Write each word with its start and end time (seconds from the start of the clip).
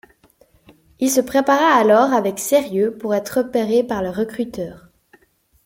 Il 0.99 1.11
se 1.11 1.21
prépara 1.21 1.75
alors 1.75 2.11
avec 2.11 2.39
sérieux 2.39 2.97
pour 2.97 3.13
être 3.13 3.37
repéré 3.37 3.83
par 3.83 4.01
le 4.01 4.09
recruteur. 4.09 4.89